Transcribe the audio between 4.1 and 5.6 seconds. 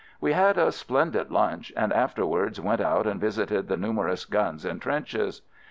guns and trenches.